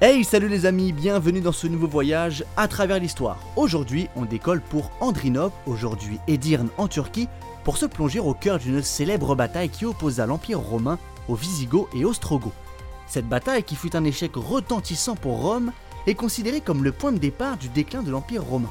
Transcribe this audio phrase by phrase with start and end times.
[0.00, 3.40] Hey, salut les amis, bienvenue dans ce nouveau voyage à travers l'histoire.
[3.56, 7.28] Aujourd'hui, on décolle pour Andrinople, aujourd'hui Edirne en Turquie,
[7.64, 12.04] pour se plonger au cœur d'une célèbre bataille qui opposa l'Empire romain aux Visigoths et
[12.04, 12.52] Ostrogoths.
[13.08, 15.72] Cette bataille, qui fut un échec retentissant pour Rome,
[16.06, 18.70] est considérée comme le point de départ du déclin de l'Empire romain.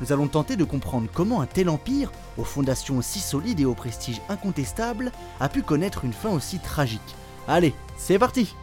[0.00, 3.74] Nous allons tenter de comprendre comment un tel empire, aux fondations si solides et au
[3.74, 5.10] prestige incontestable,
[5.40, 7.00] a pu connaître une fin aussi tragique.
[7.48, 8.54] Allez, c'est parti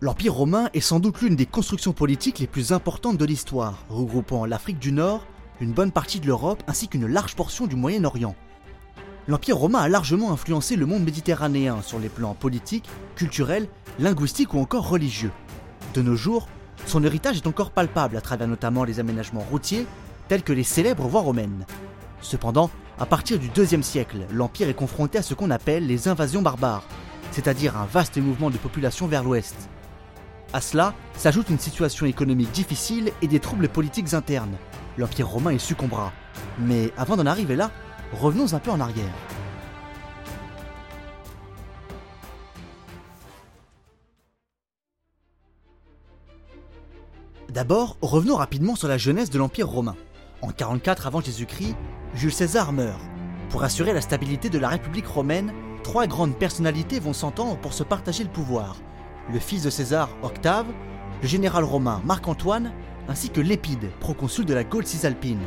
[0.00, 4.46] L'Empire romain est sans doute l'une des constructions politiques les plus importantes de l'histoire, regroupant
[4.46, 5.26] l'Afrique du Nord,
[5.60, 8.36] une bonne partie de l'Europe ainsi qu'une large portion du Moyen-Orient.
[9.26, 13.66] L'Empire romain a largement influencé le monde méditerranéen sur les plans politiques, culturels,
[13.98, 15.32] linguistiques ou encore religieux.
[15.94, 16.46] De nos jours,
[16.86, 19.84] son héritage est encore palpable à travers notamment les aménagements routiers,
[20.28, 21.66] tels que les célèbres voies romaines.
[22.20, 26.42] Cependant, à partir du IIe siècle, l'Empire est confronté à ce qu'on appelle les invasions
[26.42, 26.86] barbares,
[27.32, 29.68] c'est-à-dire un vaste mouvement de population vers l'ouest.
[30.54, 34.56] À cela s'ajoute une situation économique difficile et des troubles politiques internes.
[34.96, 36.10] L'Empire romain y succombera.
[36.58, 37.70] Mais avant d'en arriver là,
[38.14, 39.12] revenons un peu en arrière.
[47.50, 49.96] D'abord, revenons rapidement sur la jeunesse de l'Empire romain.
[50.40, 51.76] En 44 avant Jésus-Christ,
[52.14, 53.00] Jules César meurt.
[53.50, 57.82] Pour assurer la stabilité de la République romaine, trois grandes personnalités vont s'entendre pour se
[57.82, 58.76] partager le pouvoir
[59.32, 60.66] le fils de César, Octave,
[61.22, 62.72] le général romain Marc-Antoine,
[63.08, 65.42] ainsi que Lépide, proconsul de la Gaule cisalpine.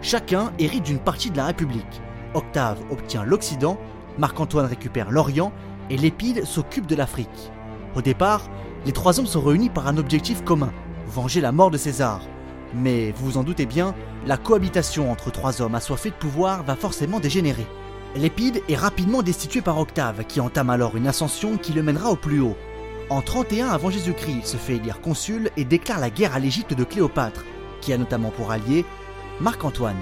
[0.00, 2.00] Chacun hérite d'une partie de la République.
[2.34, 3.78] Octave obtient l'Occident,
[4.18, 5.52] Marc-Antoine récupère l'Orient
[5.90, 7.50] et Lépide s'occupe de l'Afrique.
[7.94, 8.48] Au départ,
[8.86, 10.72] les trois hommes sont réunis par un objectif commun,
[11.08, 12.20] venger la mort de César.
[12.74, 13.94] Mais vous vous en doutez bien,
[14.26, 17.66] la cohabitation entre trois hommes assoiffés de pouvoir va forcément dégénérer.
[18.14, 22.16] Lépide est rapidement destitué par Octave, qui entame alors une ascension qui le mènera au
[22.16, 22.56] plus haut.
[23.10, 26.84] En 31 avant Jésus-Christ, se fait élire consul et déclare la guerre à l'Égypte de
[26.84, 27.46] Cléopâtre,
[27.80, 28.84] qui a notamment pour allié
[29.40, 29.96] Marc-Antoine.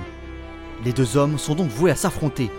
[0.84, 2.50] Les deux hommes sont donc voués à s'affronter.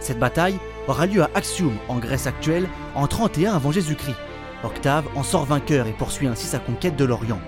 [0.00, 0.58] Cette bataille
[0.88, 4.16] aura lieu à Axium, en Grèce actuelle, en 31 avant Jésus-Christ.
[4.64, 7.40] Octave en sort vainqueur et poursuit ainsi sa conquête de l'Orient.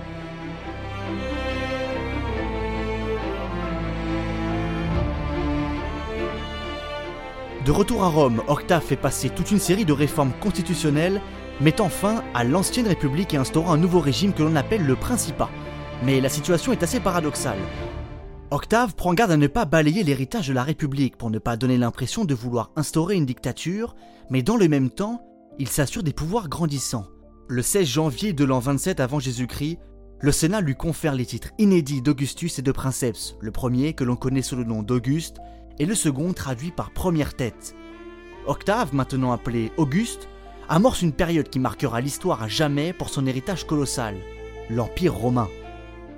[7.64, 11.20] De retour à Rome, Octave fait passer toute une série de réformes constitutionnelles
[11.60, 15.50] mettant fin à l'ancienne République et instaurant un nouveau régime que l'on appelle le Principat.
[16.04, 17.59] Mais la situation est assez paradoxale.
[18.50, 21.78] Octave prend garde à ne pas balayer l'héritage de la République pour ne pas donner
[21.78, 23.94] l'impression de vouloir instaurer une dictature,
[24.31, 25.22] mais dans le même temps,
[25.59, 27.06] il s'assure des pouvoirs grandissants.
[27.48, 29.78] Le 16 janvier de l'an 27 avant Jésus-Christ,
[30.20, 34.16] le Sénat lui confère les titres inédits d'Augustus et de Princeps, le premier que l'on
[34.16, 35.38] connaît sous le nom d'Auguste,
[35.78, 37.75] et le second traduit par première tête.
[38.47, 40.28] Octave, maintenant appelé Auguste,
[40.69, 44.16] amorce une période qui marquera l'histoire à jamais pour son héritage colossal,
[44.70, 45.48] l'Empire romain.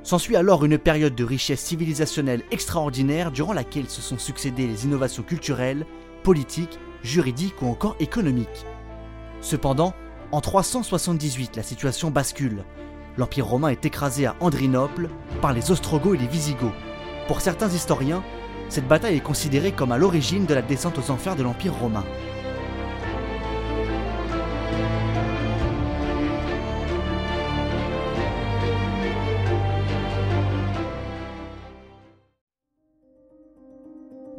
[0.03, 5.25] S'ensuit alors une période de richesse civilisationnelle extraordinaire durant laquelle se sont succédées les innovations
[5.25, 5.85] culturelles,
[6.23, 8.67] politiques, juridiques ou encore économiques.
[9.41, 9.95] Cependant,
[10.33, 12.65] en 378, la situation bascule.
[13.17, 15.09] L'Empire romain est écrasé à Andrinople
[15.41, 16.73] par les Ostrogoths et les Visigoths.
[17.27, 18.23] Pour certains historiens,
[18.69, 22.05] cette bataille est considérée comme à l'origine de la descente aux enfers de l'Empire romain.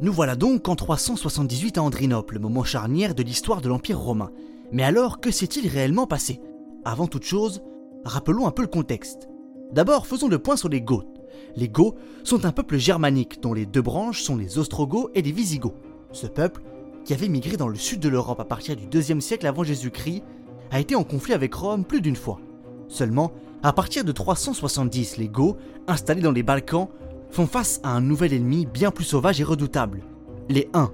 [0.00, 4.30] Nous voilà donc en 378 à Andrinople, moment charnière de l'histoire de l'Empire romain.
[4.70, 6.40] Mais alors, que s'est-il réellement passé?
[6.84, 7.62] Avant toute chose,
[8.04, 9.28] rappelons un peu le contexte.
[9.72, 11.08] D'abord, faisons le point sur les Goths.
[11.56, 15.32] Les Goths sont un peuple germanique dont les deux branches sont les Ostrogoths et les
[15.32, 15.74] Visigoths.
[16.12, 16.62] Ce peuple,
[17.04, 20.22] qui avait migré dans le sud de l'Europe à partir du 2 siècle avant Jésus-Christ,
[20.70, 22.38] a été en conflit avec Rome plus d'une fois.
[22.86, 23.32] Seulement,
[23.64, 25.56] à partir de 370, les Goths,
[25.88, 26.86] installés dans les Balkans,
[27.30, 30.02] font face à un nouvel ennemi bien plus sauvage et redoutable,
[30.48, 30.90] les Huns.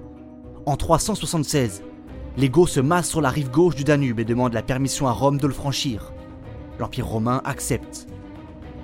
[0.65, 1.83] En 376,
[2.37, 5.11] les Goths se massent sur la rive gauche du Danube et demandent la permission à
[5.11, 6.11] Rome de le franchir.
[6.79, 8.07] L'Empire romain accepte.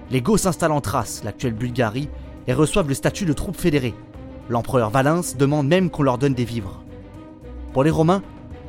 [0.09, 2.09] Les Goths s'installent en Thrace, l'actuelle Bulgarie,
[2.48, 3.95] et reçoivent le statut de troupes fédérées.
[4.50, 6.83] L'empereur Valens demande même qu'on leur donne des vivres.
[7.74, 8.24] Pour les Romains,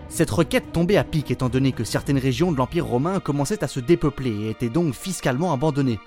[0.09, 3.69] cette requête tombait à pic étant donné que certaines régions de l'Empire romain commençaient à
[3.69, 5.99] se dépeupler et étaient donc fiscalement abandonnées.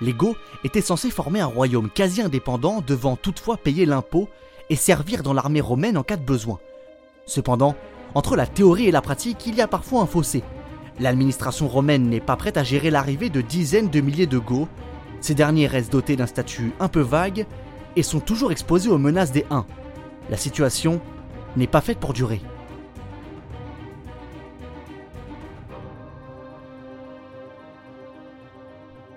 [0.00, 4.28] Les Goths étaient censés former un royaume quasi indépendant devant toutefois payer l'impôt
[4.68, 6.58] et servir dans l'armée romaine en cas de besoin.
[7.26, 7.74] Cependant,
[8.14, 10.42] Entre la théorie et la pratique, il y a parfois un fossé.
[11.00, 14.68] L'administration romaine n'est pas prête à gérer l'arrivée de dizaines de milliers de Goths.
[15.20, 17.46] Ces derniers restent dotés d'un statut un peu vague
[17.94, 19.66] et sont toujours exposés aux menaces des Huns.
[20.30, 21.00] La situation
[21.56, 22.40] n'est pas faite pour durer.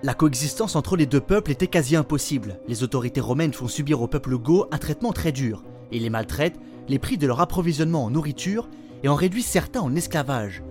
[0.02, 2.58] La coexistence entre les deux peuples était quasi impossible.
[2.66, 5.62] Les autorités romaines font subir au peuple go un traitement très dur.
[5.92, 6.58] Ils les maltraitent,
[6.88, 8.70] les privent de leur approvisionnement en nourriture
[9.02, 10.62] et en réduisent certains en esclavage.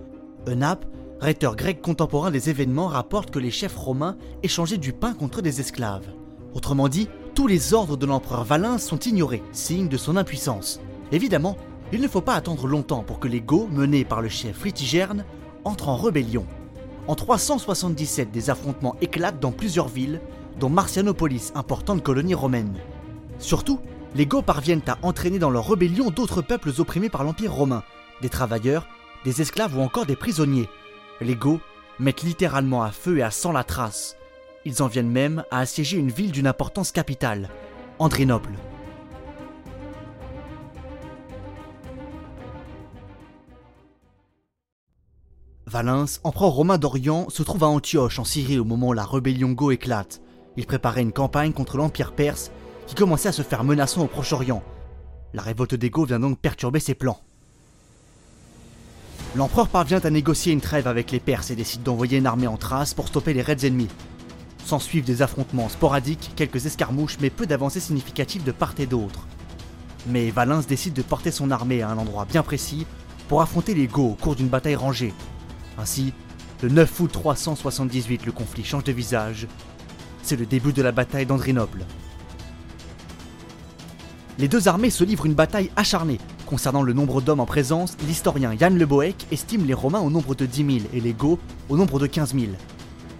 [0.48, 0.84] Eunape,
[1.20, 5.60] rhéteur grec contemporain des événements, rapporte que les chefs romains échangeaient du pain contre des
[5.60, 6.08] esclaves.
[6.52, 10.80] Autrement dit, tous les ordres de l'empereur Valens sont ignorés, signe de son impuissance.
[11.12, 11.56] Évidemment,
[11.92, 15.24] il ne faut pas attendre longtemps pour que les Goths, menés par le chef Fritigerne,
[15.62, 16.46] entrent en rébellion.
[17.06, 20.20] En 377, des affrontements éclatent dans plusieurs villes,
[20.58, 22.74] dont Marcianopolis, importante colonie romaine.
[23.38, 23.80] Surtout,
[24.14, 27.82] les Goths parviennent à entraîner dans leur rébellion d'autres peuples opprimés par l'Empire romain,
[28.22, 28.86] des travailleurs,
[29.24, 30.68] des esclaves ou encore des prisonniers.
[31.20, 31.60] Les Goths
[31.98, 34.16] mettent littéralement à feu et à sang la trace.
[34.64, 37.48] Ils en viennent même à assiéger une ville d'une importance capitale,
[37.98, 38.52] Andrinople.
[45.70, 49.52] Valens, empereur romain d'Orient, se trouve à Antioche en Syrie au moment où la rébellion
[49.52, 50.20] Go éclate.
[50.56, 52.50] Il préparait une campagne contre l'Empire perse
[52.88, 54.64] qui commençait à se faire menaçant au Proche-Orient.
[55.32, 57.20] La révolte des Go vient donc perturber ses plans.
[59.36, 62.56] L'empereur parvient à négocier une trêve avec les Perses et décide d'envoyer une armée en
[62.56, 63.86] Thrace pour stopper les raids ennemis.
[64.64, 69.28] S'en suivent des affrontements sporadiques, quelques escarmouches, mais peu d'avancées significatives de part et d'autre.
[70.08, 72.88] Mais Valens décide de porter son armée à un endroit bien précis
[73.28, 75.14] pour affronter les Go au cours d'une bataille rangée,
[75.80, 76.12] ainsi,
[76.62, 79.46] le 9 août 378, le conflit change de visage.
[80.22, 81.84] C'est le début de la bataille d'Andrinople.
[84.38, 86.18] Les deux armées se livrent une bataille acharnée.
[86.46, 90.34] Concernant le nombre d'hommes en présence, l'historien Yann Le Boec estime les Romains au nombre
[90.34, 92.46] de 10 000 et les Goths au nombre de 15 000.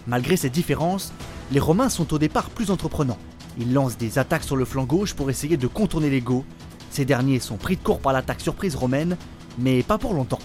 [0.07, 1.13] Malgré ces différences,
[1.51, 3.17] les Romains sont au départ plus entreprenants.
[3.59, 6.45] Ils lancent des attaques sur le flanc gauche pour essayer de contourner les Goths.
[6.89, 9.17] Ces derniers sont pris de court par l'attaque surprise romaine,
[9.57, 10.39] mais pas pour longtemps.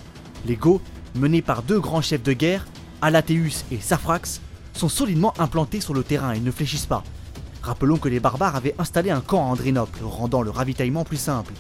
[0.46, 0.82] Les Goths
[1.16, 2.66] menés par deux grands chefs de guerre,
[3.02, 4.40] Alateus et Saphrax,
[4.72, 7.02] sont solidement implantés sur le terrain et ne fléchissent pas.
[7.62, 11.52] Rappelons que les barbares avaient installé un camp à Andrinople, rendant le ravitaillement plus simple.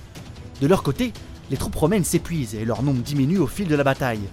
[0.60, 1.12] De leur côté,
[1.50, 4.28] les troupes romaines s'épuisent et leur nombre diminue au fil de la bataille.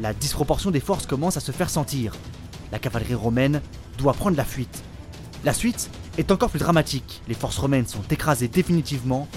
[0.00, 2.14] La disproportion des forces commence à se faire sentir.
[2.72, 3.60] La cavalerie romaine
[3.98, 4.82] doit prendre la fuite.
[5.44, 7.22] La suite est encore plus dramatique.
[7.28, 9.28] Les forces romaines sont écrasées définitivement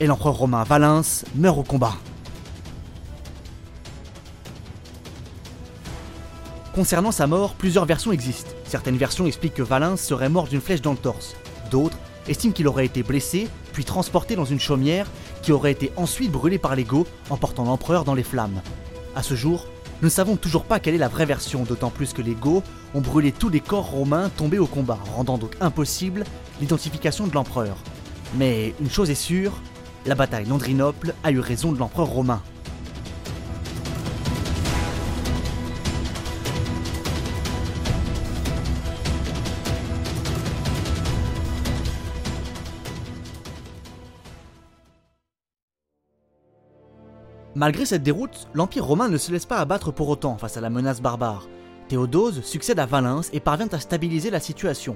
[0.00, 1.96] et l'empereur romain Valens meurt au combat.
[6.76, 8.50] Concernant sa mort, plusieurs versions existent.
[8.66, 11.34] Certaines versions expliquent que Valens serait mort d'une flèche dans le torse.
[11.70, 11.96] D'autres
[12.28, 15.06] estiment qu'il aurait été blessé, puis transporté dans une chaumière
[15.40, 18.60] qui aurait été ensuite brûlée par les Goths, emportant l'empereur dans les flammes.
[19.14, 19.64] À ce jour,
[20.02, 22.64] nous ne savons toujours pas quelle est la vraie version, d'autant plus que les Goths
[22.92, 26.24] ont brûlé tous les corps romains tombés au combat, rendant donc impossible
[26.60, 27.78] l'identification de l'empereur.
[28.36, 29.62] Mais une chose est sûre,
[30.04, 32.42] la bataille d'Andrinople a eu raison de l'empereur romain.
[47.56, 50.68] Malgré cette déroute, l'Empire romain ne se laisse pas abattre pour autant face à la
[50.68, 51.48] menace barbare.
[51.88, 54.94] Théodose succède à Valens et parvient à stabiliser la situation.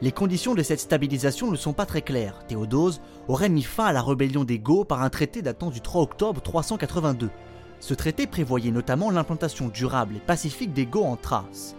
[0.00, 2.46] Les conditions de cette stabilisation ne sont pas très claires.
[2.46, 6.00] Théodose aurait mis fin à la rébellion des Goths par un traité datant du 3
[6.00, 7.28] octobre 382.
[7.78, 11.76] Ce traité prévoyait notamment l'implantation durable et pacifique des Goths en Thrace.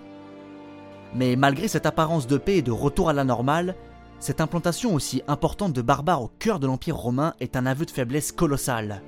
[1.16, 3.74] Mais malgré cette apparence de paix et de retour à la normale,
[4.20, 7.92] cette implantation aussi importante de barbares au cœur de l'Empire romain est un aveu de
[7.92, 9.02] faiblesse colossal.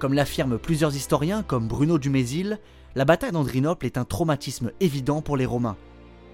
[0.00, 2.58] Comme l'affirment plusieurs historiens comme Bruno Dumézil,
[2.94, 5.76] la bataille d'Andrinople est un traumatisme évident pour les Romains.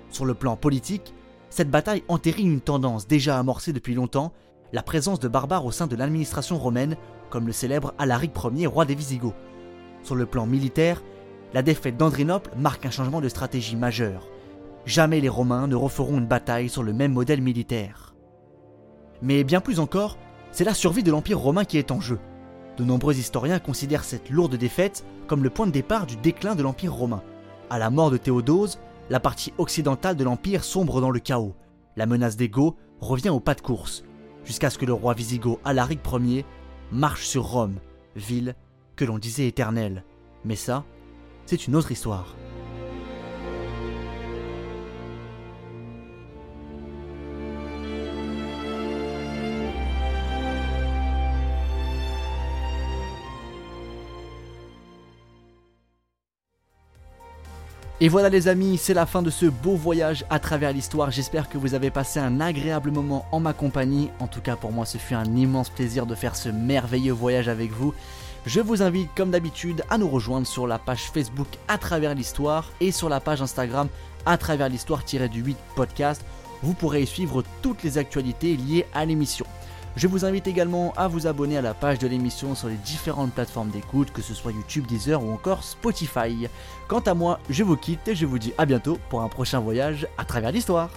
[0.08, 1.12] Sur le plan politique,
[1.50, 4.32] cette bataille entérine une tendance déjà amorcée depuis longtemps,
[4.73, 6.96] la présence de barbares au sein de l'administration romaine,
[7.28, 9.35] comme le célèbre Alaric Ier, roi des Visigoths.
[10.04, 11.02] Sur le plan militaire,
[11.52, 14.28] la défaite d'Andrinople marque un changement de stratégie majeur.
[14.85, 18.14] Jamais les Romains ne referont une bataille sur le même modèle militaire.
[19.23, 20.18] Mais bien plus encore,
[20.52, 22.20] c'est la survie de l'Empire romain qui est en jeu.
[22.76, 26.62] De nombreux historiens considèrent cette lourde défaite comme le point de départ du déclin de
[26.62, 27.23] l'Empire romain.
[27.71, 28.78] À la mort de Théodose,
[29.09, 31.54] la partie occidentale de l'Empire sombre dans le chaos.
[31.97, 34.04] La menace des Goths revient au pas de course,
[34.45, 36.45] jusqu'à ce que le roi wisigoth Alaric Ier
[36.92, 37.76] marche sur Rome,
[38.14, 38.54] ville
[38.95, 40.04] que l'on disait éternelle.
[40.45, 40.85] Mais ça,
[41.47, 42.35] c'est une autre histoire.
[58.06, 61.10] Et voilà les amis, c'est la fin de ce beau voyage à travers l'histoire.
[61.10, 64.10] J'espère que vous avez passé un agréable moment en ma compagnie.
[64.20, 67.48] En tout cas pour moi ce fut un immense plaisir de faire ce merveilleux voyage
[67.48, 67.94] avec vous.
[68.46, 72.70] Je vous invite comme d'habitude à nous rejoindre sur la page Facebook à travers l'histoire
[72.80, 73.88] et sur la page Instagram
[74.25, 76.25] à travers l'histoire-du 8 podcast.
[76.62, 79.46] Vous pourrez y suivre toutes les actualités liées à l'émission.
[79.96, 83.32] Je vous invite également à vous abonner à la page de l'émission sur les différentes
[83.32, 86.48] plateformes d'écoute, que ce soit YouTube, Deezer ou encore Spotify.
[86.86, 89.58] Quant à moi, je vous quitte et je vous dis à bientôt pour un prochain
[89.58, 90.90] voyage à travers l'histoire.